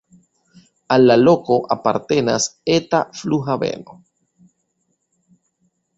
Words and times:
Al 0.95 1.05
la 1.11 1.17
loko 1.23 1.57
apartenas 1.75 2.49
eta 2.77 3.03
flughaveno. 3.21 3.99